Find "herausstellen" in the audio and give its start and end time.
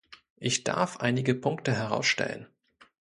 1.73-2.47